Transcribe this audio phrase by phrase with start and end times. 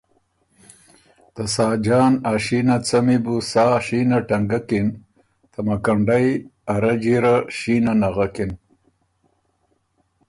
[1.33, 4.87] ته ساجان ا شینه څمی بُو سا شینه ټنګکِن،
[5.51, 6.27] ته مکنډئ
[6.71, 8.51] ا رجی ره شینه نغکِن۔